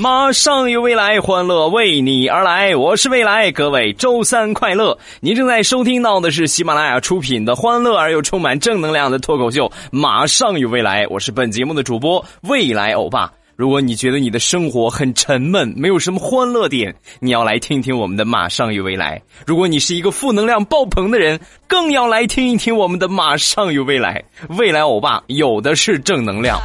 [0.00, 2.74] 马上有未来，欢乐为你而来。
[2.74, 4.96] 我是未来，各位周三快乐！
[5.20, 11.04] 您正在收听到的是喜马拉雅出品的欢乐而又充满正能量的脱口秀《马上有未来》。
[11.10, 13.30] 我是本节目的主播未来欧巴。
[13.56, 19.18] 如果你觉得你的生活很沉闷，没有什么欢乐点，你要来听听我们的《马上有未来》。
[19.46, 24.24] 如果你是一个负能量爆棚的人，更要来听一听我们的《马上有未来》。
[24.56, 26.58] 未来欧巴有的是正能量。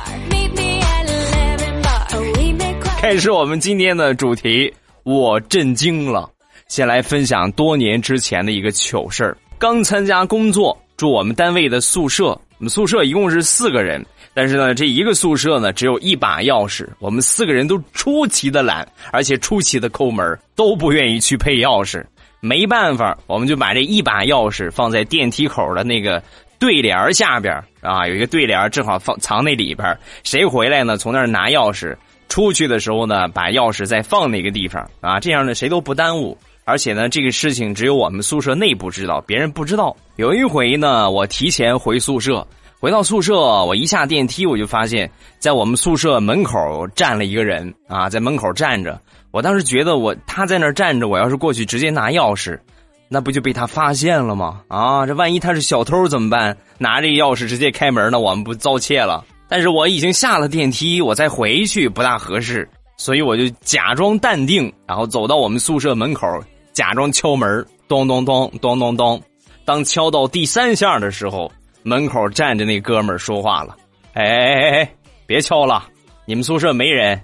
[3.06, 4.74] 开始我们今天的主题，
[5.04, 6.28] 我震惊了。
[6.68, 9.38] 先来分享多年之前的一个糗事儿。
[9.60, 12.30] 刚参加工作，住我们单位的宿舍。
[12.30, 14.04] 我们宿舍一共是四个人，
[14.34, 16.88] 但是呢，这一个宿舍呢只有一把钥匙。
[16.98, 22.04] 我们四个人都出奇的懒，而且出奇的抠门，都不愿意去配钥匙。
[22.40, 26.24] 没办法，我们就把这一把钥匙放在电梯口的那个
[26.58, 29.96] 对联下边啊，有一个对联正好放藏那里边。
[30.24, 30.98] 谁回来呢？
[30.98, 31.96] 从那儿拿钥匙。
[32.36, 36.38] 出去的时候呢，把钥匙再放那个地方啊，这样呢谁都不耽误。
[36.66, 39.96] 而且呢，这个事情只有我们宿舍内部知道，别人不知道。
[40.18, 42.46] 有一回呢，我提前回宿舍，
[42.78, 49.00] 回到宿舍，我一下电梯，我就发现，在我们宿舍门口站了一个人啊，在门口站着。
[49.32, 52.60] 我当时觉得，我他在那站着，我要是过去直接拿钥匙，
[53.08, 54.60] 那不就被他发现了吗？
[54.68, 56.58] 啊，这万一他是小偷怎么办？
[56.80, 59.24] 拿这个钥匙直接开门，那我们不遭窃了？
[59.48, 66.28] 但是我已经下了电梯，我再回去不大合适，所以我就假装淡定，然后走到我们宿舍门口，
[66.74, 69.22] 假装敲门，咚咚咚咚咚咚。
[69.64, 71.52] 当敲到第三下的时候，
[71.84, 73.76] 门口站着那哥们儿说话了
[74.14, 74.96] ：“哎哎哎哎，
[75.28, 75.88] 别敲了，
[76.26, 77.22] 你们宿舍没人，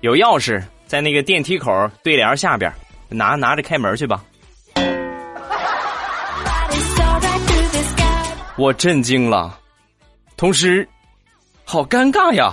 [0.00, 1.70] 有钥匙在那个电梯口
[2.02, 2.72] 对联下边，
[3.08, 4.24] 拿拿着开门去吧。
[8.58, 9.56] ”我震惊了，
[10.36, 10.88] 同时。
[11.72, 12.52] 好尴尬呀！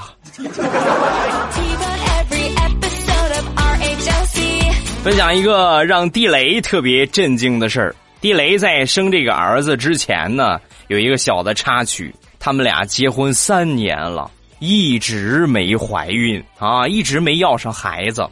[5.04, 7.96] 分享一个让地雷特别震惊的事儿。
[8.22, 12.14] 地雷在生这个儿子之前呢，有一个小的插曲。
[12.38, 14.30] 他们俩结婚三年了，
[14.60, 18.24] 一直没怀孕啊，一直没要上孩子。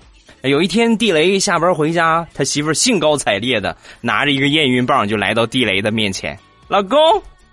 [0.44, 6.38] 有一天，地雷下班回家，他媳妇兴高采烈的拿着一个验孕棒就来到地雷的面前
[6.69, 7.00] ：“老公，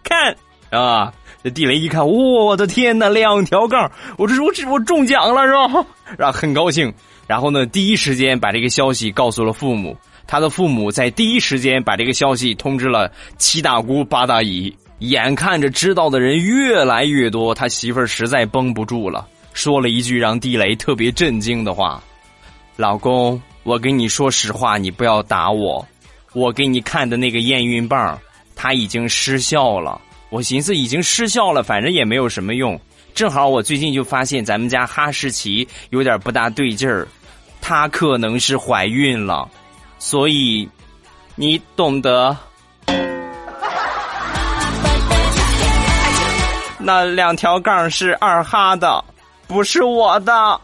[0.04, 0.36] 看
[0.68, 1.10] 啊！”
[1.42, 3.90] 这地雷一看，我的天哪，两条杠！
[4.16, 5.86] 我这我这我中奖了是吧？
[6.16, 6.92] 然后很高兴，
[7.26, 9.96] 然后呢，第一时间把这个消息告诉了父母。
[10.24, 14.74] 他的父母在第一时间把这个消息通知了七大姑八大姨。
[15.00, 22.00] 眼看着知道的人越来越多，他媳妇儿实在绷不住了，说了一句让地雷特别震惊的话
[22.76, 25.84] ：“老公，我跟你说实话，你不要打我。
[26.34, 28.16] 我给你看的那个验孕棒，
[28.54, 30.00] 它已经失效了。”
[30.32, 32.80] 我寻思已经失效了，反正也没有什么用。
[33.12, 37.06] 正好我最近就发现咱们家哈士奇有点不大对劲儿，
[37.60, 39.46] 它可能是怀孕了，
[39.98, 40.66] 所以
[41.34, 42.34] 你懂得。
[46.78, 49.04] 那两条杠是二哈的，
[49.46, 50.60] 不是我的。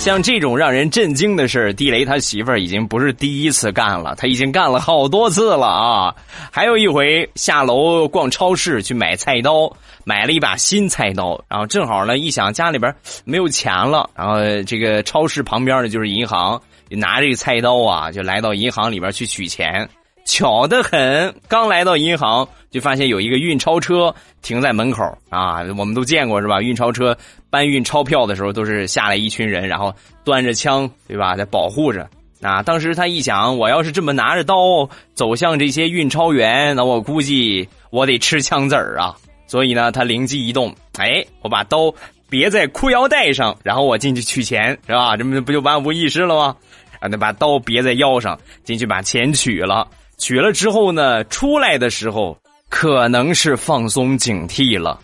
[0.00, 6.14] 像这种让人震惊的事，地雷他媳妇儿已经不是第一次干了，他已经干了好多次了啊！
[6.50, 9.70] 还有一回下楼逛超市去买菜刀，
[10.04, 12.92] 买了一把新菜刀，然后正好呢一想家里边
[13.26, 19.86] 没有钱了，然后这个超市旁边呢就是银行，拿这个菜刀啊就来到银行里边去取钱。
[20.30, 26.62] 巧得很，刚来到银行就发现有一个运钞车停在门口啊，我们都见过是吧？
[26.62, 27.16] 运钞车
[27.50, 32.08] 搬运钞票的时候，都是下来一群人，然后端着枪，对吧，在保护着。
[32.40, 39.16] 啊，当时他一想，我要是这么拿着刀走向这些运钞员，那我估计我得吃枪子儿啊。
[39.48, 41.92] 所以呢，他灵机一动，哎，我把刀
[42.28, 45.16] 别在裤腰带上，然后我进去取钱，是吧？
[45.16, 46.56] 这不不就万无一失了吗？
[47.00, 49.88] 啊，那把刀别在腰上，进去把钱取了。
[50.20, 52.36] 取了之后呢，出来的时候
[52.68, 55.00] 可能是放松警惕了，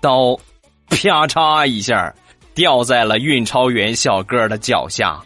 [0.00, 0.34] 刀
[0.88, 2.12] 啪嚓一下
[2.54, 5.20] 掉在了运钞员小哥的脚下，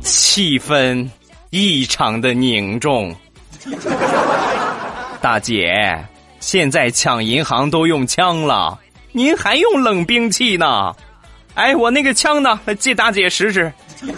[0.00, 1.06] 气氛
[1.50, 3.14] 异常的凝重。
[5.20, 6.02] 大姐，
[6.40, 8.80] 现在抢银行都用枪了，
[9.12, 10.96] 您还用冷兵器呢？
[11.54, 12.58] 哎，我那个枪呢？
[12.78, 13.70] 借大姐使使。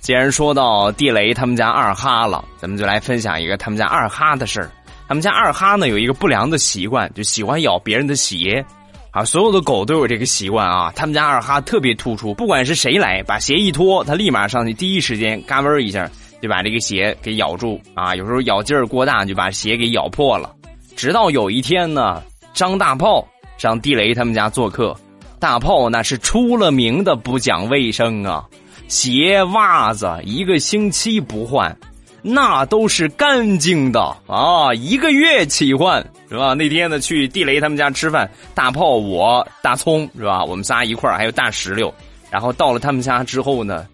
[0.00, 4.70] 既然说到地雷他们家二哈了，咱们就来分享一个他们家二哈的事儿。
[5.06, 8.64] 他们家二哈呢有一个不良的习惯，就喜欢咬别人的鞋。
[9.10, 10.90] 啊，所有的狗都有这个习惯啊。
[10.96, 16.10] 他们家二哈特别突出，不管是谁来，把鞋一脱，他立马上去，第一时间嘎嘣一下
[16.42, 17.80] 就把这个鞋给咬住。
[17.94, 20.54] 啊，有时候咬劲儿过大，就把鞋给咬破了。
[20.96, 22.22] 直到有一天呢，
[22.54, 23.26] 张大炮
[23.58, 24.96] 上地雷他们家做客，
[25.38, 28.46] 大炮那是出了名的不讲卫生啊，
[28.86, 31.76] 鞋袜子一个星期不换。
[32.20, 36.52] 那都是干净的啊，一个月起换是吧？
[36.52, 40.44] 那天呢，去地雷他们家吃饭，大炮我大葱是吧？
[40.44, 41.94] 我们仨一块，还有大石榴。
[42.28, 43.86] 然后到了他们家之后呢，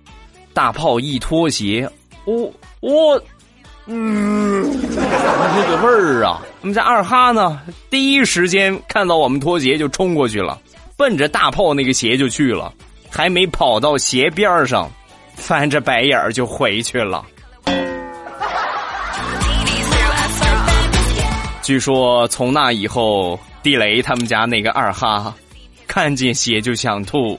[0.54, 1.88] 大炮一脱鞋，
[2.24, 2.50] 我
[2.80, 3.22] 我，
[3.86, 6.40] 嗯，那个味儿啊！
[6.62, 7.60] 我们家二哈呢，
[7.90, 10.58] 第一时间看到我们脱鞋就冲过去了，
[10.96, 12.72] 奔着大炮那个鞋就去了，
[13.10, 14.90] 还没跑到鞋边上，
[15.34, 17.22] 翻着白眼儿就回去了。
[21.60, 25.34] 据说从那以后，地雷他们家那个二哈，
[25.86, 27.38] 看见鞋就想吐。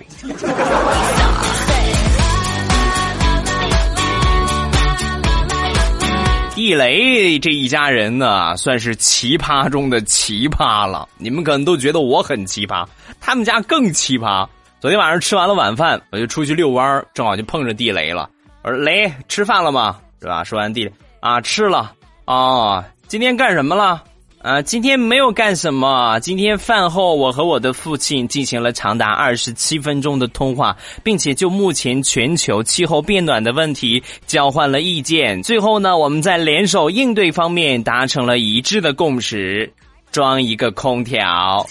[6.66, 11.08] 地雷这一家人呢，算是奇葩中的奇葩了。
[11.20, 12.84] 你们可能都觉得我很奇葩，
[13.22, 14.48] 他们家更奇葩。
[14.80, 18.28] 昨天晚上吃完了晚饭，我就出去遛弯正好就碰着地雷了。
[18.64, 19.98] 我说：“雷，吃饭了吗？
[20.20, 21.94] 是吧？”说完地雷啊，吃了
[22.26, 22.84] 啊。
[23.08, 24.04] 今天干什么了？
[24.46, 26.20] 啊，今天没有干什么。
[26.20, 35.42] 今天饭后，我和我的父亲进行了长达二十七分钟的通话，并且就目前全球气候变暖的问题交换了意见。
[35.42, 39.68] 最后呢，我们在联手应对方面达成了一致的共识，
[40.12, 41.66] 装一个空调。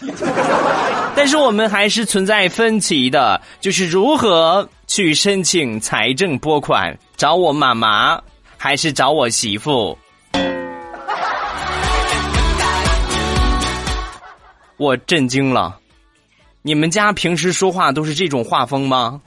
[1.15, 8.21] 但是我们还是存在分歧的，就是如何去申请财政拨款，找我妈妈
[8.57, 9.97] 还是找我媳妇？
[14.77, 15.79] 我震惊了，
[16.63, 19.21] 你们家平时说话都是这种画风吗？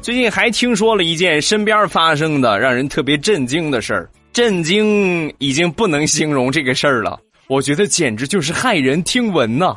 [0.00, 9.76] 最近还听说了一件身边发生的让人特别震惊的事儿，震惊已经不能形容这个事儿了，我觉得简直就是骇人听闻呐！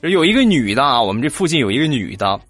[0.00, 2.40] 有一个女的啊，我们这附近有一个女的，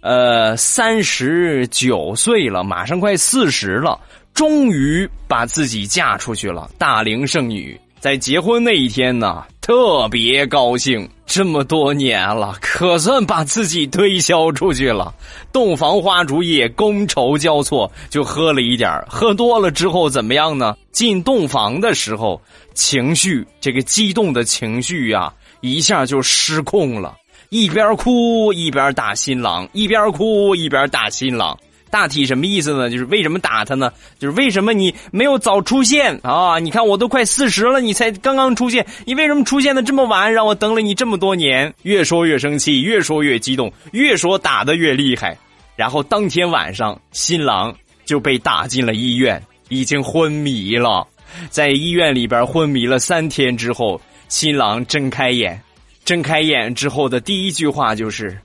[0.00, 3.98] 呃，三十九岁了，马上快四十了。
[4.34, 11.08] 终于把自己嫁出去了，大龄剩女，在结婚那一天呢，特别高兴。
[11.24, 15.14] 这么多年了，可算把自己推销出去了。
[15.50, 20.76] 洞房花烛夜，觥筹交错，就喝了一点喝多了之后怎么样呢？
[20.90, 22.38] 进洞房的时候，
[22.74, 25.32] 情绪这个激动的情绪呀，
[25.62, 27.16] 一下就失控了，
[27.48, 31.58] 一边哭一边打新郎，一边哭一边打新郎。
[31.92, 32.88] 大体什么意思呢？
[32.88, 33.92] 就是为什么打他呢？
[34.18, 36.58] 就是为什么你没有早出现啊？
[36.58, 40.32] 你看我都快四十了，你才刚刚出现，你为什么出现的这么晚？
[40.32, 41.70] 让我等了你这么多年。
[41.82, 45.36] 越说越生气，越说越激动，越说打的越厉害。
[45.76, 51.06] 然后当天晚上，新郎就被打进了医院，已经昏迷了。
[51.50, 55.62] 在医院里边昏迷了三天之后，新郎睁开眼，
[56.06, 58.38] 睁开眼之后的第一句话就是：“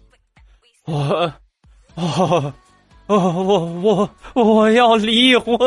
[0.83, 1.31] 我，
[1.95, 2.53] 哦。”
[3.07, 5.57] 哦，我我我要离婚。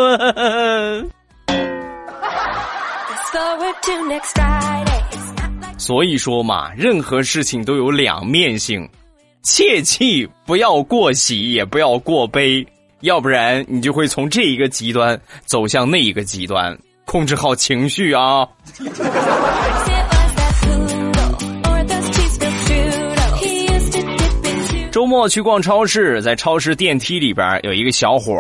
[5.79, 8.87] 所以说嘛，任何事情都有两面性，
[9.43, 12.67] 切记不要过喜，也不要过悲，
[13.01, 16.79] 要不然你就会从这一个极端走向那一个极端。
[17.07, 18.47] 控制好情绪啊。
[24.91, 28.35] 周末去逛超市，在超市电梯里边有一个小伙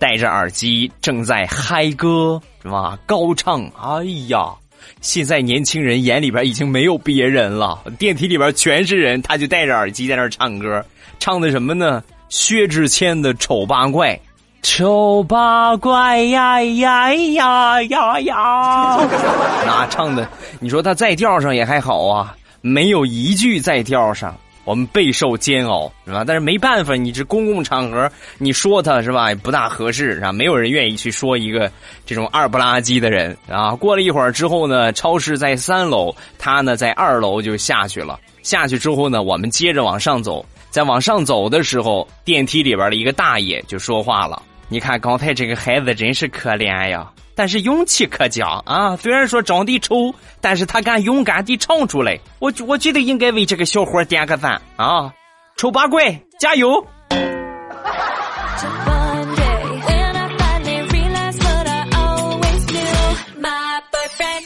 [0.00, 2.98] 戴着耳机正在嗨歌，是吧？
[3.06, 3.62] 高唱。
[3.80, 4.52] 哎呀，
[5.00, 10.84] 现在年轻人眼里边已经没有别人了，电梯里边全是人，他就戴着耳机在那唱歌，
[11.20, 12.02] 唱的什么呢？
[12.28, 14.14] 薛之谦的《丑八怪》，
[14.62, 18.96] 丑八怪呀呀呀呀呀，
[19.64, 20.28] 那唱的，
[20.58, 24.36] 你说他在调上也还好啊，没有一句在调上。
[24.64, 26.24] 我们备受煎熬，是吧？
[26.24, 30.32] 但是没办法，你这公共场合，你说他是吧，不大合适，是吧？
[30.32, 31.70] 没有人愿意去说一个
[32.06, 33.74] 这种二不拉几的人啊。
[33.74, 38.18] 过了一会儿之后呢，超市在三楼，他呢在二楼就下去了。
[38.42, 48.96] 下去之后呢，我们接着往上走，在往上走的时候，电梯里边的一个大爷就说话了：“你看刚才这个孩子真是可怜呀。”但是勇气可嘉啊！
[48.96, 52.18] 虽然说长得丑，但是他敢勇敢地唱出来。
[52.38, 55.12] 我我觉得应该为这个小伙点个赞啊！
[55.56, 56.86] 丑八怪，加油！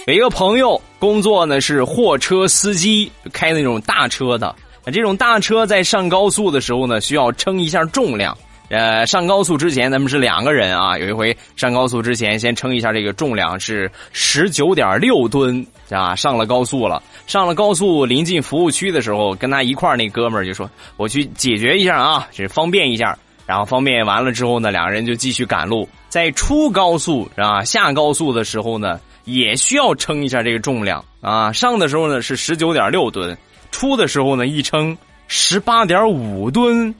[0.07, 4.55] 有一个朋友工作呢是货车司机，开那种大车的。
[4.93, 8.39] 这种大车在上高速的时候呢，需要称一下重量。
[8.69, 10.99] 呃，上高速之前咱们是两个人啊。
[10.99, 16.17] 有一回上高速之前，先称一下这个重量是十九点六吨啊。
[16.17, 20.69] 上了高速了，上了高速临近服务区的时候，跟他一块儿那哥们儿就说
[20.99, 25.89] ：“我去解决一下啊，这方便一下。”然后方便完了之后呢，两个人就继续赶路。
[26.09, 31.53] 在出高速啊下高速的时候呢，也需要称一下这个重量啊。
[31.53, 33.39] 上的时候呢是十九点六吨，
[33.71, 36.93] 出的时候呢一称十八点五吨。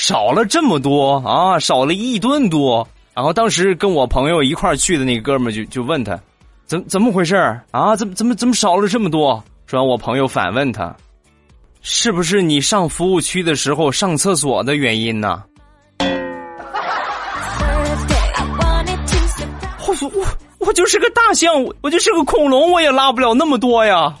[0.00, 2.88] 少了这么多啊，少了一吨多。
[3.12, 6.18] 然后当时跟我朋友一块去的那个哥们就就问他，
[6.64, 7.36] 怎怎么回事
[7.70, 7.94] 啊？
[7.94, 9.42] 怎么怎么怎么少了这么多？
[9.66, 10.96] 说完，我朋友反问他，
[11.82, 15.44] 是不是你上服务区的时候上厕所的原因呢？
[19.86, 20.26] 我我
[20.66, 24.14] 我就是个大象，我就是个恐龙，我也拉不了那么多呀。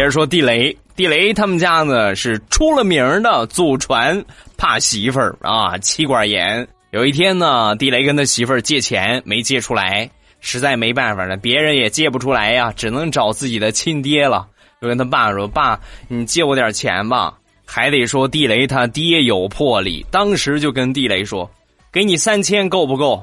[0.00, 4.24] 接着说地雷，地雷他们家呢是出了名的祖传
[4.56, 6.66] 怕媳妇儿啊，妻管严。
[6.90, 10.08] 有一天呢，地雷跟他媳妇儿借钱没借出来，
[10.40, 14.46] 实在没办法了，别人也借不出来呀，只能找自己的亲爹了。
[14.80, 15.78] 就跟他爸说：“爸，
[16.08, 17.34] 你借我点钱吧。”
[17.66, 21.50] 还得说地雷他爹有魄力，当时就跟地雷说
[21.92, 23.22] ：“给你三千够不够？”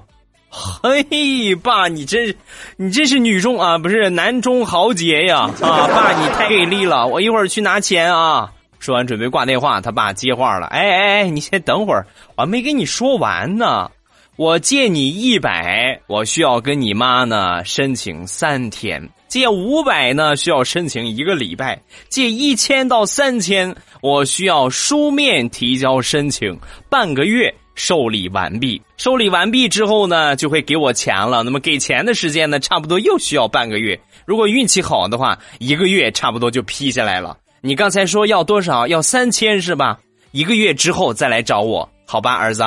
[0.50, 2.38] 嘿，爸，你真是，
[2.77, 5.51] 你真是女中啊，不是男中豪杰呀！
[5.62, 7.06] 啊，爸，你太给力了！
[7.06, 8.51] 我一会儿去拿钱啊。
[8.80, 13.92] 说完准备挂电话，他爸接话了：“哎哎哎，你先等会儿，我还没跟你说完呢。
[14.36, 21.75] 我借你一百，我需要跟你妈呢申请三天；借五百呢，需要申请一个礼拜；
[22.08, 31.43] 借一千到三千，我需要书面提交申请半个月。”受理完毕，受理完毕之后呢，就会给我钱了。
[31.43, 33.98] 那么给钱的时间呢，差不多又需要半个月。
[34.25, 37.38] 如果运气好的话，一个月差不多就批下来了。
[37.62, 38.88] 你刚才说要多少？
[38.88, 40.00] 要三千是吧？
[40.31, 42.63] 一个月之后再来找我，好吧，儿子。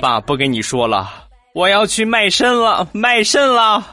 [0.00, 1.08] 爸，不跟你说了，
[1.54, 3.84] 我要去卖肾了，卖肾了。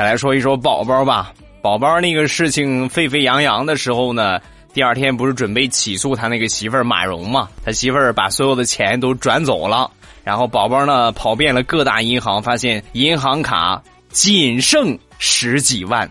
[0.00, 1.30] 再来说一说宝宝吧，
[1.60, 4.40] 宝宝那个事情沸沸扬扬的时候呢，
[4.72, 7.50] 第二天不是准备起诉他那个媳妇儿马蓉嘛？
[7.62, 9.90] 他媳妇儿把所有的钱都转走了，
[10.24, 16.10] 然后宝宝呢跑遍了各大银行，发现银行卡仅剩十几万，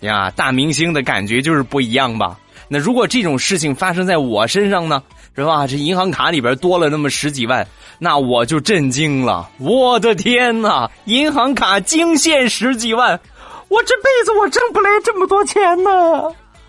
[0.00, 2.36] 呀，大明星的感觉就是不一样吧？
[2.66, 5.00] 那如果这种事情发生在我身上呢，
[5.36, 5.64] 是吧？
[5.64, 7.64] 这银行卡里边多了那么十几万，
[8.00, 10.90] 那我就震惊了，我的天哪！
[11.04, 13.18] 银行卡惊现十几万。
[13.68, 15.90] 我这辈子我挣不来这么多钱呢。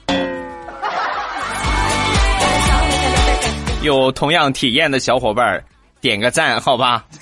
[3.82, 5.64] 有同样体验的小伙伴
[6.02, 7.06] 点个赞，好吧。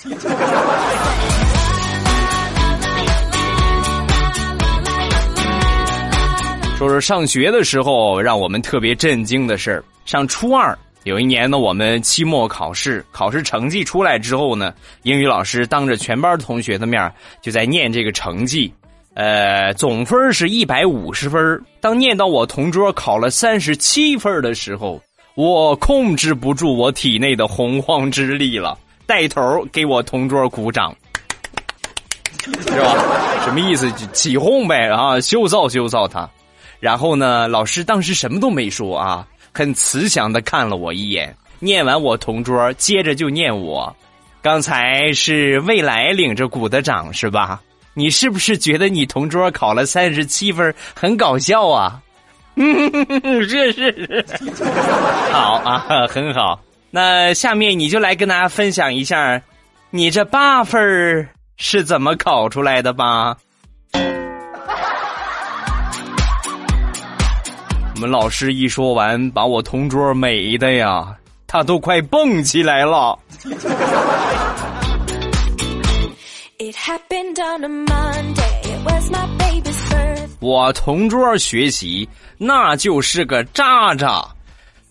[6.76, 9.84] 说说上学的时候让我们特别震惊的事儿。
[10.04, 18.72] 上初二有一年呢，我们期末考试，考试成绩出来之后呢，英语老师当着全班同学的面就在念这个成绩。
[19.18, 21.60] 呃，总分是一百五十分。
[21.80, 25.02] 当念到我同桌考了三十七分的时候，
[25.34, 30.94] 我控制不住我体内的洪荒之力了，带头给我同桌鼓掌，
[32.44, 33.42] 是吧？
[33.42, 33.90] 什么意思？
[34.12, 35.18] 起哄呗啊！
[35.20, 36.30] 羞臊羞臊他。
[36.78, 41.34] 然后呢，老师当时什么都没说啊，很慈祥的看了我一眼。
[41.58, 43.92] 念完我同桌，接着就念我。
[44.40, 47.60] 刚才是未来领着鼓的掌是吧？
[47.94, 52.00] 你是不是觉得你同桌考了三十七分很搞笑啊？
[52.60, 52.90] 嗯
[53.48, 54.24] 是是是，
[55.32, 56.60] 好啊，很好。
[56.90, 59.40] 那下面你就来跟大家分享一下，
[59.90, 63.36] 你这八分是怎么考出来的吧？
[67.94, 71.14] 我们老师一说完，把我同桌美的呀，
[71.46, 73.18] 他都快蹦起来了。
[80.40, 84.24] 我同桌学习那就是个渣渣，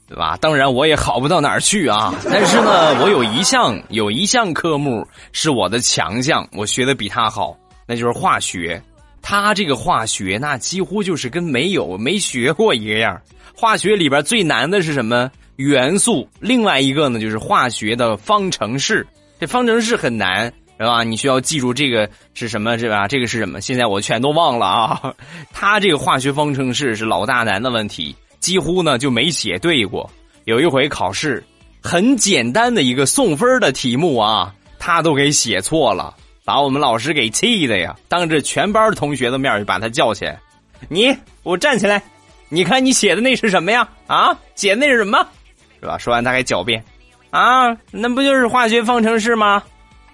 [0.08, 0.38] 对吧？
[0.40, 2.14] 当然我也好不到哪儿去啊。
[2.30, 8.80] 但是呢，我有一项有一项科目是我的强项，我学的比他好，那就是化学。
[9.24, 13.20] 他这个化学那几乎就是跟没有没学过一个样
[13.56, 16.30] 化学里边最难的是什么元素？
[16.40, 19.06] 另外一个呢就是化学的方程式。
[19.40, 21.04] 这方程式很难，是吧？
[21.04, 23.08] 你需要记住这个是什么，是吧？
[23.08, 23.60] 这个是什么？
[23.62, 25.14] 现在我全都忘了啊。
[25.52, 30.10] 他这个化学方程式是老大难的问题，几乎呢就没写对过。
[30.46, 31.44] 有一回考试，
[31.82, 36.16] 很简单的一个送分的题目啊，他都给写错了。
[36.46, 37.94] 把我们老师给气的呀！
[38.08, 40.40] 当着全班同学的面就把他叫起来，
[40.88, 42.02] 你，我站起来，
[42.48, 43.86] 你看你写的那是什么呀？
[44.08, 45.28] 啊，写的那是什么？
[45.82, 45.98] 是吧？
[45.98, 46.82] 说完他还狡辩，
[47.32, 49.62] 啊，那不就是化学方程式吗？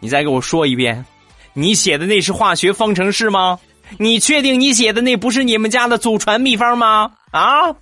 [0.03, 1.05] 你再给我说一遍，
[1.53, 3.57] 你写的那是化学方程式吗？
[3.97, 7.09] 你确定你写的那不是你们家的祖传秘方吗？
[7.31, 7.73] 啊！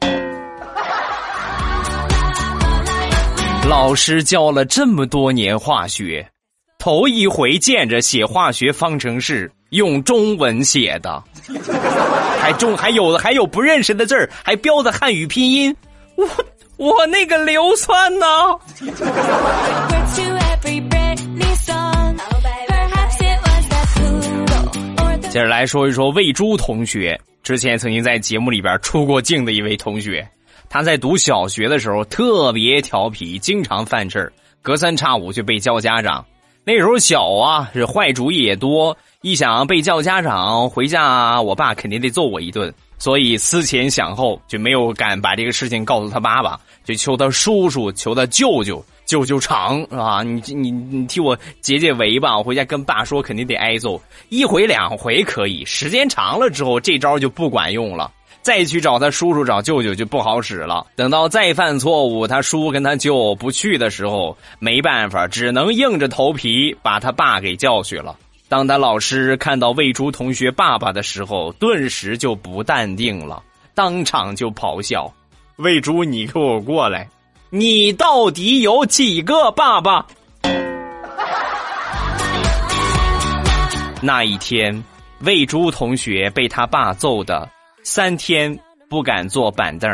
[3.68, 6.26] 老师教了这么多年化学。
[6.78, 11.22] 头一回见着写化学方程式用中文写的，
[12.40, 15.76] 还中还有的还有不认识的字儿，还标的汉语拼音，
[16.14, 16.26] 我
[16.78, 18.26] 我那个硫酸呢？
[25.38, 30.28] 接着来说一说魏珠同学，之前曾经在节目里边出过镜的一位同学，
[30.68, 36.26] 他在读小学的时候特别调皮，经常犯事，隔三差五就被叫家长。
[36.64, 38.98] 那时候小啊，是坏主意也多。
[39.20, 50.22] 一想被叫家长，回家我爸肯定得揍我一顿，所以思前想后就没有敢把这个事情告诉他爸爸，就求他叔叔，求他舅舅，舅舅长是吧？
[50.22, 53.98] 你你你替我解解围吧，我回家跟爸说，肯定得挨揍。
[54.28, 58.12] 一回两回可以，时间长了之后，这招就不管用了。
[58.42, 60.86] 再去找他叔叔找舅舅就不好使了。
[60.94, 68.14] 等到再犯错误，他叔跟他舅不去的时候，没办法，只能硬着头皮把他爸给叫去了。
[68.46, 73.42] 当他老师看到魏珠同学爸爸的时候，顿时就不淡定了，
[73.74, 75.10] 当场就咆哮
[75.56, 77.08] ：“魏珠，你给我过来！
[77.50, 80.06] 你到底有几个爸爸？”
[84.00, 84.84] 那一天，
[85.20, 87.48] 魏珠同学被他爸揍的。
[87.82, 88.56] 三天
[88.90, 89.90] 不敢坐板凳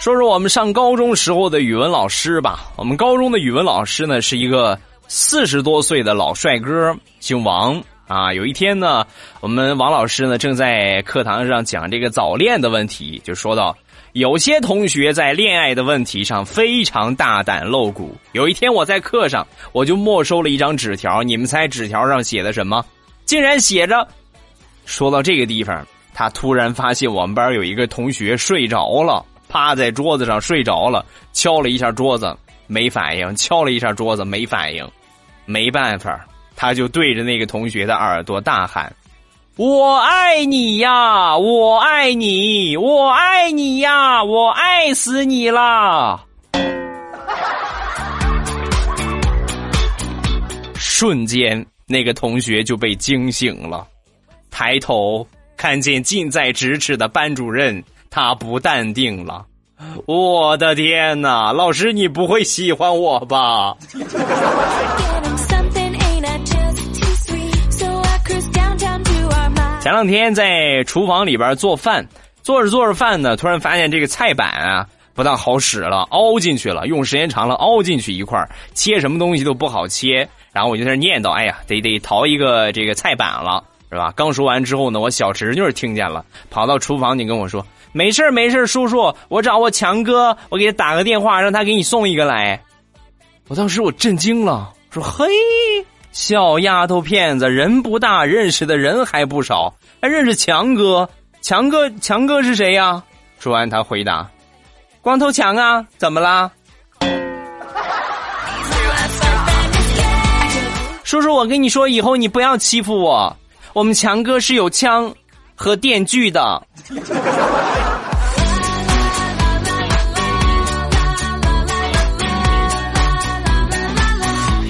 [0.00, 2.60] 说说我们上高中时候的语文老师吧。
[2.76, 8.34] 我们高中的语文老师呢，是一个四十多岁的老帅哥，姓王啊。
[8.34, 9.06] 有一天呢，
[9.40, 13.76] 我们王老师呢正在课堂上讲这个早恋的问题，就说到。
[14.12, 18.16] 有些同学在恋爱的问题上非常大胆露骨。
[18.32, 21.22] 有一天我在课上，我就没收了一张纸条。
[21.22, 22.84] 你们猜纸条上写的什么？
[23.24, 24.04] 竟然写着：
[24.84, 34.84] 说到这个地方，他突然发现我们班有一个同学睡着了，趴在桌子上睡着了，敲了一下桌子没反应，敲了一下桌子没反应，
[35.46, 36.26] 没办法，
[36.60, 38.94] 他就对着那个同学的耳朵大喊。
[39.56, 46.22] 我爱你呀，我爱你，我爱你呀，我爱死你了！
[50.74, 53.86] 瞬间，那个同学就被惊醒了，
[54.50, 59.46] 抬头看见近在咫尺的班主任，他不淡定了。
[60.04, 63.74] 我的天哪，老师，你不会喜欢我吧？
[69.80, 72.06] 前两天在厨房里边做饭，
[72.42, 80.28] 做着做着饭呢，突然发现这个菜板啊不大好使了，凹进去了，用时间长了凹进去一块切什么东西都不好切。
[80.52, 92.60] 然后我就在那念叨：“哎呀，得得淘一个这个菜板了，是吧？”刚说完之后呢，我小侄女听见了，跑到厨房，你跟我说：“没事没事叔叔，我找我强哥，我给他打个电话，让他给你送一个来。”
[93.48, 95.26] 我当时我震惊了，说：“嘿。”
[96.12, 101.08] 小丫头片子，人不大，认识的人还不少，还认识强哥。
[101.40, 103.02] 强哥，强哥是谁呀？
[103.38, 104.28] 说完，他回答
[105.00, 106.50] ：“光头强啊，怎么啦？”
[111.02, 113.36] 叔叔，我跟你说，以后你不要欺负我。
[113.72, 115.12] 我们强哥是有枪
[115.54, 116.62] 和电锯的。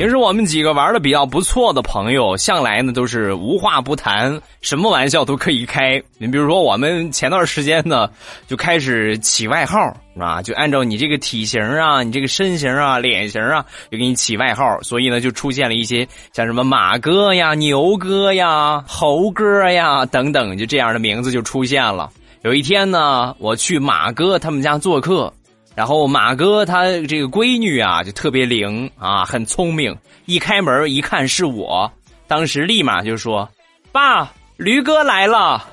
[0.00, 6.02] 平时我们几个玩的比较不错的朋友，向来呢都是无话不谈，什么玩笑都可以开。
[6.16, 8.08] 你比如说，我们前段时间呢
[8.46, 9.78] 就开始起外号，
[10.18, 14.80] 啊，就按照你这个体型啊、你这个身形啊、脸型啊，就给你起外号。
[14.80, 22.08] 所以呢，就出现了一些像什么马哥呀、牛哥呀、猴哥呀等等，就这样的名字就出现了。
[22.40, 25.30] 有一天呢，我去马哥他们家做客。
[25.74, 29.96] 然后马哥他这个闺女啊，就特别灵啊，很聪明。
[30.26, 31.90] 一开门一看是我，
[32.28, 33.48] 当时立马就说
[33.90, 35.66] ：“爸，驴哥来了。”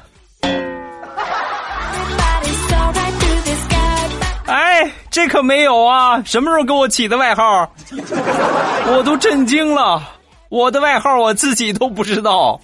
[4.47, 6.23] 哎，这可没有啊！
[6.23, 7.69] 什么时候给我起的外号？
[7.91, 10.01] 我都震惊了，
[10.47, 12.61] 我的外号我自己都不知道。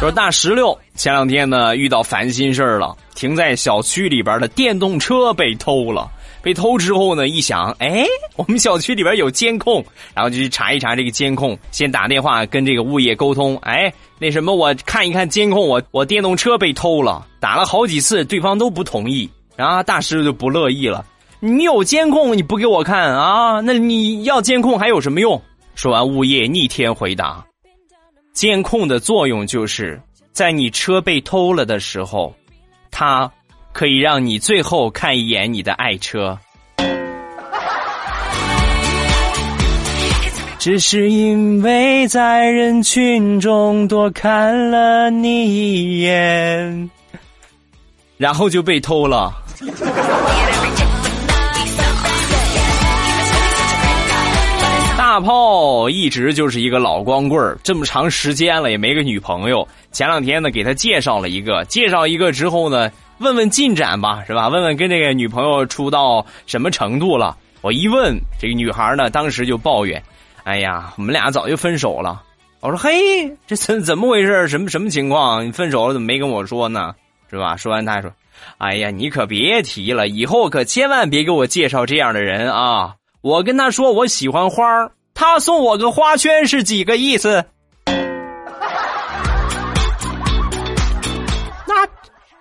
[0.00, 6.10] 说大石榴前两天呢遇到烦心事儿了，停在小区里边的电动车被偷了。
[6.40, 8.04] 被偷之后呢，一想，哎，
[8.36, 9.82] 我们小区里边有监控，
[10.14, 13.56] 然后就去查一查这个监控，先打电话跟这个物业沟通。
[13.62, 19.28] 哎，那什么，我看一看监控，我我电动车被偷了，打了好几次，对方都不同意。
[19.56, 21.04] 然后大师就不乐意了，
[21.40, 23.60] 你有监控你不给我看啊？
[23.60, 25.40] 那你要监控还有什么用？
[25.74, 27.42] 说完，物业逆天回答。
[28.34, 29.98] 监控的作用就是
[30.34, 32.34] 在你车被偷了的时候，
[32.90, 33.30] 他
[33.72, 36.36] 可以让你最后看一眼你的爱车。
[40.58, 46.90] 只是因为在人群中多看了你一眼，
[48.16, 49.32] 然后就被偷了。
[55.14, 59.64] 大炮一直就是一个老光棍这么长时间了也没个女朋友。
[59.92, 64.48] 前两天呢，给他介绍了一个，介绍一个之后呢，问问进展吧，是吧？
[64.48, 67.36] 问问跟这个女朋友处到什么程度了。
[67.60, 70.02] 我一问，这个女孩呢，当时就抱怨
[70.42, 72.20] ：“哎呀，我们俩早就分手了。”
[72.58, 72.90] 我说：“嘿，
[73.46, 74.48] 这怎怎么回事？
[74.48, 75.46] 什么什么情况？
[75.46, 76.92] 你分手了怎么没跟我说呢？
[77.30, 78.10] 是吧？”说完，他还说
[78.58, 82.96] ：“哎呀，你可别提了，以后可千万别给我介绍这样的人啊！
[83.20, 87.44] 我跟他说我喜欢花儿。”他送我个花圈是几个意思？
[91.66, 91.74] 那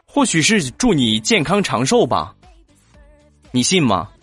[0.05, 2.33] 或许是祝你健康长寿吧？
[3.51, 4.07] 你信吗？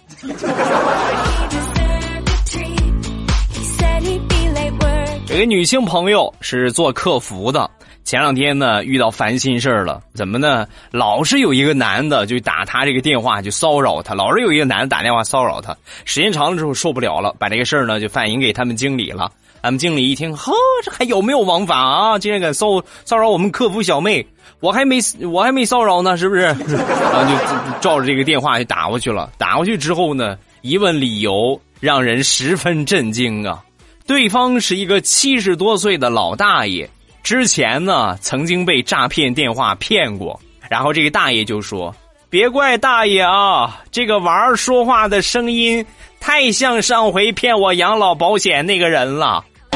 [5.28, 7.70] 有个女性朋友是做客服的。
[8.04, 10.66] 前两天呢，遇到烦心事儿了，怎么呢？
[10.90, 14.14] 老是有一个男的就打他这个电话，就骚扰他。
[14.14, 19.30] 老是有一个男的打电话骚扰他，时间长了之后受不了了，把这个事儿呢就反映给他们经理了。
[19.62, 22.18] 他们经理一听，呵，这还有没有王法啊？
[22.18, 24.26] 竟然敢骚骚扰我们客服小妹，
[24.58, 24.98] 我还没
[25.30, 26.40] 我还没骚扰呢，是不是？
[26.42, 29.30] 然后就照着这个电话就打过去了。
[29.36, 33.62] 打过去之后呢，一问理由，让人十分震惊啊！
[34.06, 36.88] 对方是一个七十多岁的老大爷。
[37.22, 41.94] 之前呢，曾经被诈骗电话骗过，然后这个大爷就说
[42.28, 45.84] ：“别怪大爷啊，这个娃儿说话的声音
[46.18, 49.44] 太像上回骗我养老保险那个人了。”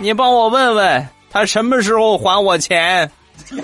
[0.00, 3.10] 你帮我问问他什么时候还我钱？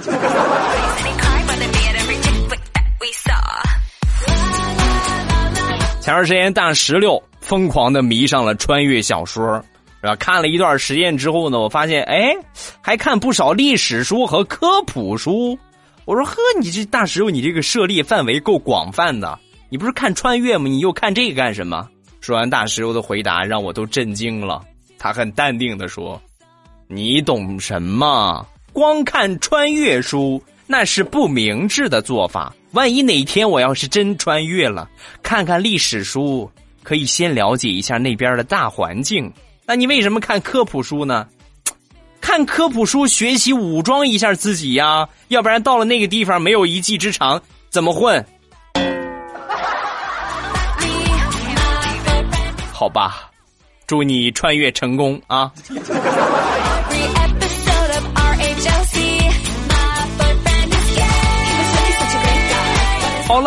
[6.01, 7.23] 前段时间大石榴。
[7.53, 9.63] 疯狂的迷上了穿越小说，
[10.01, 10.17] 是吧？
[10.17, 12.35] 看了一段时间之后呢，我发现，哎，
[12.81, 15.59] 还看不少历史书和科普书。
[16.07, 19.39] 我说，呵，你这大石榴，你这个涉猎范围够广泛的。
[19.69, 20.67] 你不是看穿越吗？
[20.67, 21.87] 你又看这个干什么？
[22.23, 24.63] 说完，大石榴的回答让我都震惊了。
[24.99, 26.19] 他很淡定的说
[26.89, 28.47] ：“你懂什么？
[28.73, 32.51] 光看穿越书那是不明智的做法。
[32.71, 34.89] 万一哪天我要是真穿越了，
[35.23, 36.51] 看看历史书。”
[36.83, 39.33] 可以先了解一下那边的大环境。
[39.65, 41.27] 那你为什么看科普书呢？
[42.21, 48.25] 看科普书学习武装一下自己呀，要不然到了那个地方没有一技之长怎么混？
[52.73, 53.31] 好吧，
[53.87, 55.53] 祝你穿越成功啊！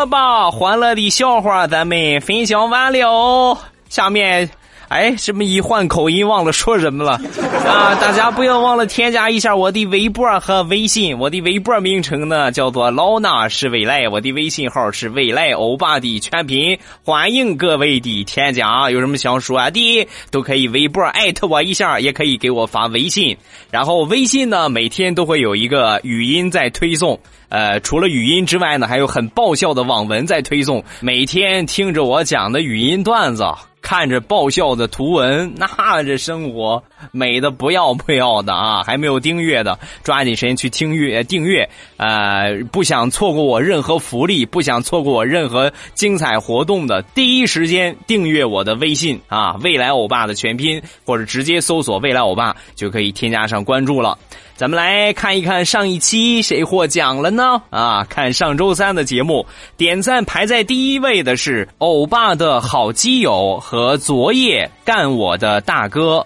[0.06, 3.58] 吧，欢乐的笑话咱们分享完了哦，
[3.90, 4.50] 下面
[4.88, 7.14] 哎，什么一换口音忘了说什么了
[7.68, 7.96] 啊？
[7.96, 11.18] 大家不要忘了添加一下我的微博和微信。
[11.18, 16.78] 我的微博名称呢叫做老衲是未来，我的微信号是未来欧巴的全拼。
[17.04, 23.38] 欢迎各位的添加，有什么想说的都可以微博艾特我一下，也可以给我发微信。
[23.72, 27.20] 然后微信呢每天都会有一个语音在推送。
[27.50, 30.84] 呃，除了语音之外呢，还有很爆笑的网文在推送。
[31.00, 33.46] 每天听着我讲的语音段子，
[33.86, 38.82] 看着爆笑的图文，那这生活美的不要不要的啊！
[38.82, 41.70] 还没有订阅的，抓紧时间去听阅订阅。
[41.98, 54.18] 呃，不想错过我任何福利，不想错过我任何精彩活动的，第一时间订阅我的微信啊，未来欧巴的全拼，或者直接搜索未来欧巴就可以添加上关注了。
[54.56, 57.62] 咱们来看一看上一期谁获奖了呢？
[57.72, 66.26] 啊，看上周三的节目，点赞排在第一位的是欧巴的好基友和昨夜干我的大哥，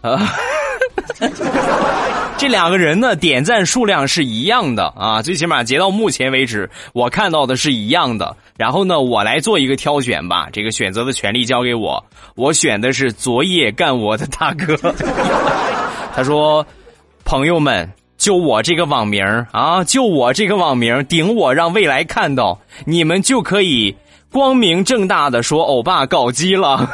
[0.00, 0.32] 啊，
[2.38, 8.34] 这两个人呢点赞数量是一样的啊，最起码截到目前为止我看到的是一样的。
[8.56, 12.02] 然后呢，我来做一个挑选吧，这个选择的权利交给我，
[12.34, 14.74] 我选的是昨夜干我的大哥。
[16.16, 16.66] 他说。
[17.24, 23.96] 朋友们，就我这个网名啊，就我这个网名顶我让未来看到，你们就可以
[24.30, 26.90] 光明正大的说欧巴搞基了。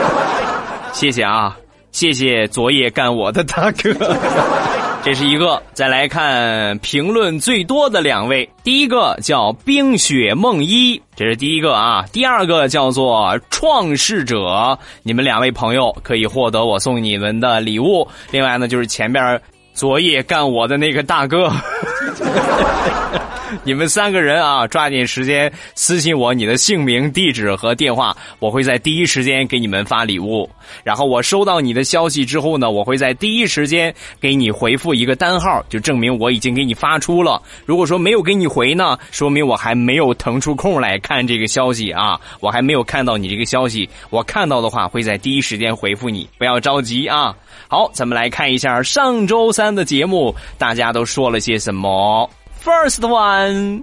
[0.92, 1.56] 谢谢啊，
[1.92, 3.92] 谢谢昨夜干我的大哥。
[5.04, 18.06] 这是一个，再来看评论最多的两位，第一个叫冰雪梦一，这是第一个啊，第二个叫做创世者，你们两位朋友可以获得我送你们的礼物。
[18.32, 19.40] 另外呢，就是前边
[19.72, 21.50] 昨夜干我的那个大哥。
[23.64, 30.48] 你们三个人啊，抓紧时间私信我你的姓名、地址和电话，我会在第一时间给你们发礼物。
[30.84, 37.40] 然后我收到你的消息之后呢，我会在第一时间给你回复一个单号，就证明我已经给你发出了。
[37.64, 43.88] 如果说没有给你回呢，说明我还没有腾出空来看这个消息啊，我还没有看到你这个消息。
[44.10, 47.34] 我看到的话，会在第一时间回复你，不要着急啊。
[47.66, 52.28] 好，咱们来看一下上周三的节目，大家都说了些什么。
[52.68, 53.82] First one，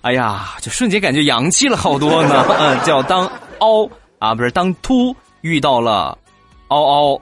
[0.00, 2.42] 哎呀，就瞬间感觉洋气了好多呢。
[2.58, 3.86] 嗯，叫当凹
[4.18, 6.16] 啊，不是当凸遇到了
[6.68, 7.20] 凹凹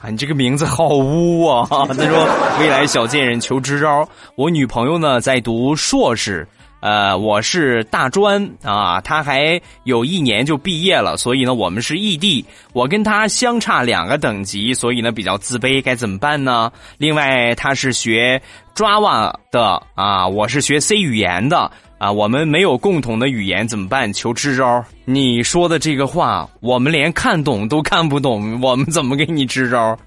[0.00, 1.64] 啊，你这个名字好污啊！
[1.70, 2.28] 他说
[2.58, 6.46] 未来小贱人求支招，我女朋友呢在读硕士。
[6.80, 16.70] 呃，我是大专啊，他还有一年就毕业了，所以呢，我们是异地，我跟他相差两个等级，所以呢比较自卑，该怎么办呢？
[16.96, 18.40] 另外，他是学
[18.76, 24.12] Java 的啊，我是学 C 语言的啊，我们没有共同的语言，怎么办？
[24.12, 24.84] 求支招！
[25.04, 29.98] 你说的这个话，我们连看懂都看不懂，我们怎么给你支招？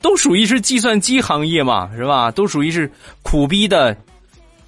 [0.00, 2.30] 都属于是计算机行业嘛，是吧？
[2.30, 2.88] 都属于是
[3.22, 3.96] 苦逼的。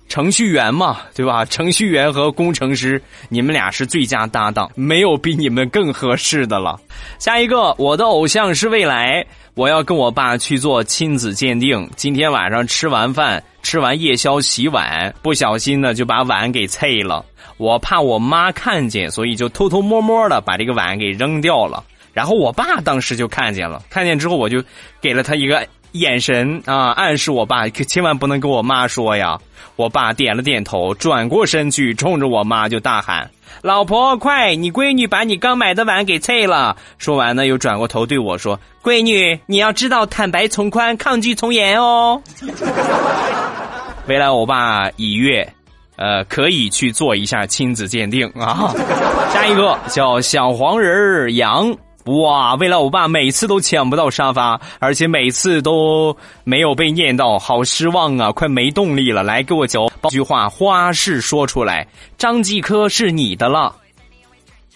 [0.09, 1.45] 程序员嘛，对吧？
[1.45, 6.79] 程序员和工程师，你们俩是最佳搭档，没有比你们更合适的了。
[7.19, 11.89] 下一个，我的偶像是未来，我要跟我爸去做亲子鉴定。
[11.97, 17.25] 今天晚上吃完饭，吃完夜宵洗碗，不小心呢就把碗给碎了。
[17.57, 21.83] 我怕我妈看见，所以就偷偷摸摸的把这个碗给扔掉了。
[22.13, 24.63] 然后我爸当时就看见了，看见之后我就
[25.01, 25.67] 给了他一个。
[25.93, 29.39] 眼神啊，暗示我爸可千万不能跟我妈说呀。
[29.77, 33.31] 我爸点了点头，转过身去，冲着我妈就大喊
[33.63, 42.23] ：“老婆，快，你闺女把你刚买的碗给碎了。”说完呢，又转过头对我说：“闺女，你要知道坦白从宽，抗拒从严哦。”
[44.07, 45.55] 未来我爸已阅，
[45.97, 48.75] 呃，可以去做一下亲子鉴定啊。
[49.33, 51.75] 下一个叫小黄人杨。
[52.07, 52.55] 哇！
[52.57, 58.33] 未来我爸每次都抢不到沙发，而且每次都没有被念到，好失望啊！
[58.33, 61.87] 快没动力了，来给我教句话，花式说出来。
[62.19, 63.73] 张继科是你的了，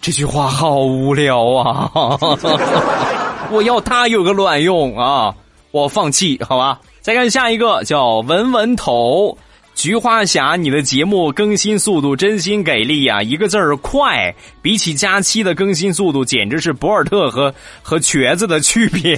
[0.00, 1.90] 这句话好无聊啊！
[3.50, 5.34] 我要他有个卵用啊！
[5.72, 6.80] 我放弃，好吧。
[7.00, 9.36] 再看下一个，叫文文头。
[9.76, 13.22] 菊花侠，你的节目更新速度真心给力呀！
[13.22, 19.14] 一个字儿快，比起佳期的更新速度，简直是博尔特和 和瘸子的区别。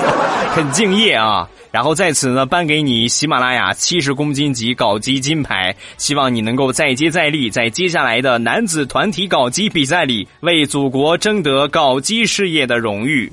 [0.54, 1.48] 很敬业啊！
[1.72, 13.32] 然后在此呢，颁给你喜马拉雅七十公斤级搞基金牌，希望你能够再接再厉，在接下来的男子团体搞基比赛里，为祖国争得搞基事业的荣誉。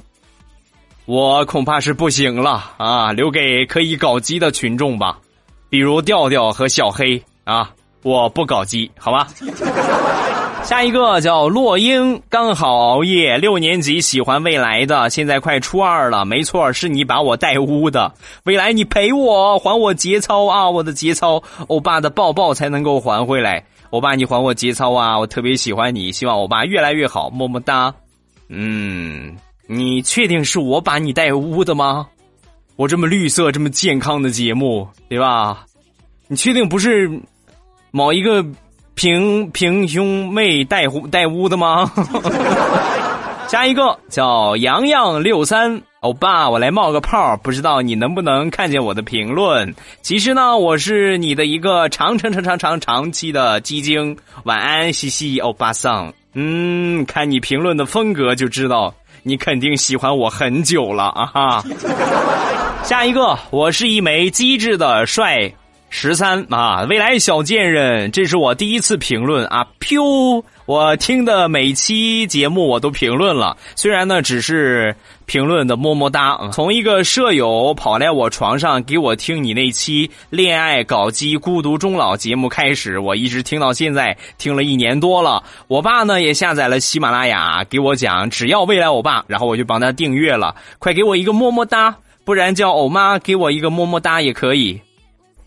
[1.06, 3.12] 我恐怕是不行了啊！
[3.12, 5.20] 留给可以搞基的群众吧。
[5.72, 7.72] 比如调调和小黑啊，
[8.04, 9.26] 我不搞基，好吧。
[10.64, 18.14] 下一个叫落英，刚好熬夜，六年级，喜欢未来的，现在快初二了，没错，是你把我带污的。
[18.44, 20.70] 未来，你陪我，还我节操啊！
[20.70, 23.64] 我的节操，欧巴的抱抱才能够还回来。
[23.92, 25.18] 欧巴，你还我节操啊！
[25.18, 27.94] 我特别喜欢你，希望欧巴越来越好，么么哒。
[28.50, 32.08] 嗯，你确定是我把你带污的吗？
[32.76, 35.66] 我这么绿色、这么健康的节目，对吧？
[36.28, 37.10] 你确定不是
[37.92, 38.46] 某一个？
[38.94, 41.90] 平平兄妹带带污的吗？
[43.48, 49.74] 下一个叫洋洋六三欧巴，我来冒个泡，不知道你能不能看见我的评论？
[50.02, 54.16] 其实呢，我是你的一个长长长长长长期的基精。
[54.44, 56.14] 晚安，嘻嘻欧巴桑。
[56.34, 61.64] 嗯，看你评论的风格就知道你肯定喜欢我很久了啊哈。
[62.84, 65.52] 下一个，我是一枚机智的帅。
[65.94, 69.68] 十三啊，未来小贱人，这是我第一次评论啊！
[69.82, 74.96] 噗，我听的每期节目我都评论了，虽然呢只是
[75.32, 76.38] 评论的么么哒。
[76.52, 85.42] 从一个舍友跑来我床上给我听你那期恋爱搞基孤独终老节目开始，我一直听到现在，听了一年多了。
[85.70, 90.54] 我爸呢也下载了喜马拉雅，给我讲只要未来欧巴，然后我就帮他订阅了。
[90.80, 94.82] 快给我一个么么哒，不然叫欧妈给我一个么么哒也可以。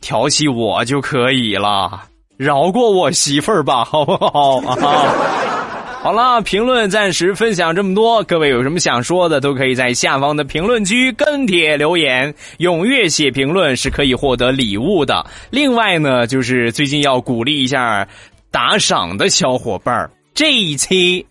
[0.00, 2.04] 调戏我就可以了，
[2.38, 5.12] 饶过我媳妇儿吧，好不好啊？
[6.04, 15.24] 好了，评论暂时分享这么多，各位有什么想说的，都可以在下方的评论区跟帖留言，踊跃写评论是可以获得礼物的。
[15.48, 18.06] 另外呢，就是最近要鼓励一下
[18.50, 21.24] 打赏的小伙伴儿，这一期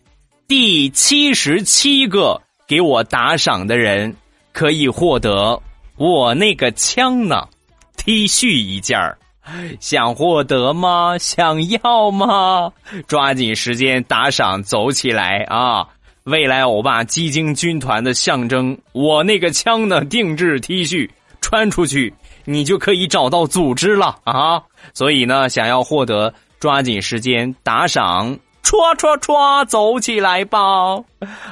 [0.48, 4.16] 第七十七个给我打赏的人
[4.54, 5.62] 可以获得
[5.98, 7.48] 我那个枪呢。
[7.96, 9.16] T 恤一件儿，
[9.80, 11.18] 想获得吗？
[11.20, 12.72] 想要吗？
[13.08, 15.88] 抓紧时间打赏走起来啊！
[16.24, 21.10] 未来欧巴基金军团的象征，我那个枪的定制 T 恤
[21.42, 22.14] 穿出去，
[22.46, 24.64] 你就可以找到组织了啊！
[24.94, 30.60] 所以呢，想要获得，抓紧时间打赏，唰唰唰，走起来吧！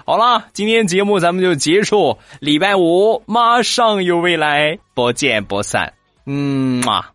[0.05, 5.91] 好了，今天节目咱们就结束，礼拜五马上有未来，不见不散。
[6.25, 7.11] 嗯嘛，啊！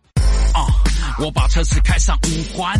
[1.19, 2.79] 我把车子开上五环，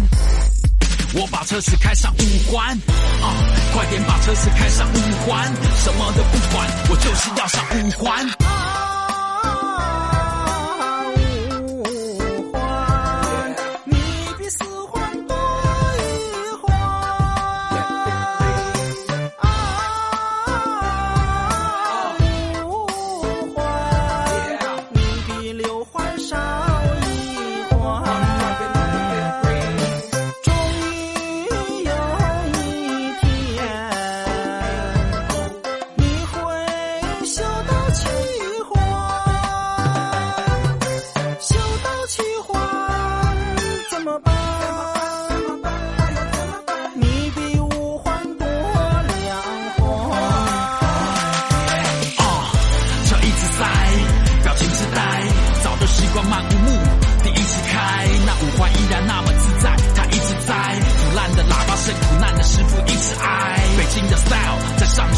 [1.15, 3.33] 我把车子开上五环，啊！
[3.73, 5.43] 快点把车子开上五环，
[5.83, 8.29] 什么都不管，我就是要上五环。
[8.45, 8.96] 啊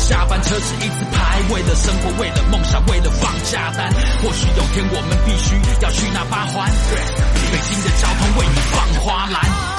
[0.09, 3.93] 下班车是一字排为了生活为了梦想为了放假单
[4.23, 6.67] 或许有天我们必须要去那八环。
[7.51, 9.78] 北京的交通为你放花篮。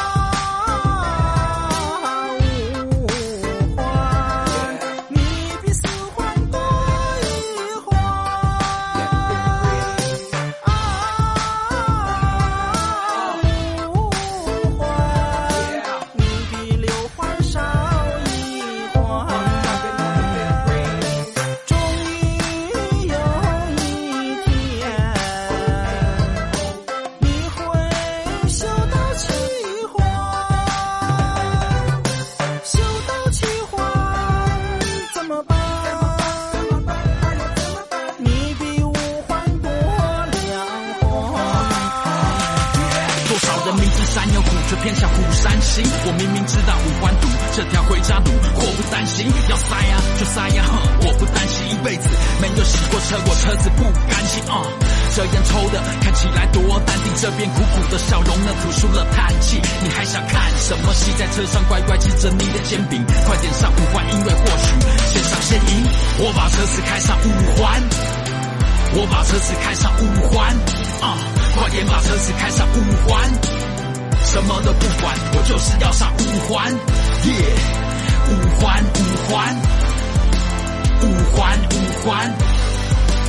[44.70, 52.06] 却偏下虎山行，我明明知道五环堵，这条回家路，我不担心，要塞呀就塞呀，哼，我不担心一辈子
[52.38, 54.62] 没有洗过车，我车子不甘心啊。
[55.11, 59.59] 这烟抽的看起来多淡定，这边苦苦的笑容，那苦出了叹气。
[59.83, 61.11] 你还想看什么戏？
[61.18, 64.70] 在车上乖乖吃着你的煎饼，快点上五环，因为或许
[65.11, 65.83] 先上先赢。
[66.22, 67.28] 我把车子开上五
[67.59, 67.74] 环，
[68.94, 70.46] 我把车子开上五环，
[71.02, 71.18] 啊，
[71.59, 72.79] 快点把车子开上五
[73.10, 73.60] 环。
[74.25, 76.18] 什么都不管，我就是要上五
[76.48, 77.33] 环，耶，
[78.29, 78.98] 五环五
[79.29, 79.56] 环，
[81.02, 81.04] 五
[81.35, 82.33] 环五环，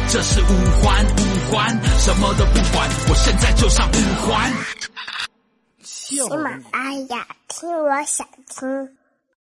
[0.10, 0.46] 这是五
[0.82, 4.54] 环五环，什么都不管，我现在就上五环。
[5.82, 9.01] 喜马拉雅，听我想听。